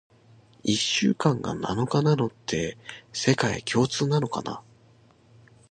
[0.63, 2.75] 一週間が七日なのって、
[3.13, 4.63] 世界共通なのかな？